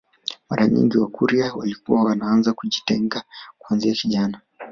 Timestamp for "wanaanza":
2.03-2.53